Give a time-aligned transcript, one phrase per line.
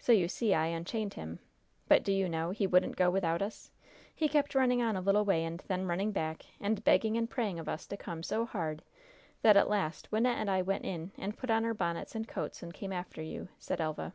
[0.00, 1.38] "So, you see, I unchained him.
[1.86, 3.70] But, do you know, he wouldn't go without us?
[4.12, 7.60] He kept running on a little way and then running back and begging and praying
[7.60, 8.82] of us to come so hard
[9.42, 12.74] that at last Wynnette and I went in and put our bonnets and coats and
[12.74, 14.12] came after you," said Elva.